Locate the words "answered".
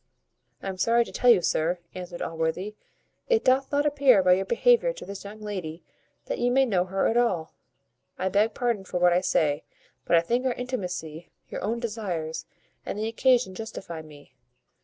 1.93-2.23